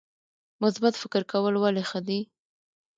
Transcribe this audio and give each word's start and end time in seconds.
مثبت 0.63 0.93
فکر 1.01 1.21
کول 1.31 1.53
ولې 1.59 1.83
ښه 1.89 1.99
دي؟ 2.07 2.19